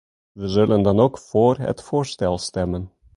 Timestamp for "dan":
0.83-0.99